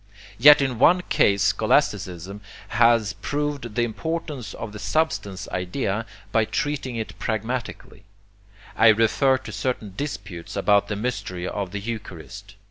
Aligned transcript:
Yet 0.39 0.63
in 0.63 0.79
one 0.79 1.01
case 1.09 1.43
scholasticism 1.43 2.41
has 2.69 3.13
proved 3.13 3.75
the 3.75 3.83
importance 3.83 4.55
of 4.55 4.71
the 4.73 4.79
substance 4.79 5.47
idea 5.49 6.07
by 6.31 6.45
treating 6.45 6.95
it 6.95 7.19
pragmatically. 7.19 8.05
I 8.75 8.87
refer 8.87 9.37
to 9.37 9.51
certain 9.51 9.93
disputes 9.95 10.55
about 10.55 10.87
the 10.87 10.95
mystery 10.95 11.47
of 11.47 11.69
the 11.69 11.79
Eucharist. 11.79 12.55